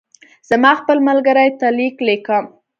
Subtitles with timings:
[0.47, 2.43] زه خپل ملګري ته لیک لیکم.